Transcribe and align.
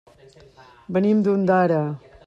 Venim 0.97 1.21
d'Ondara. 1.29 1.81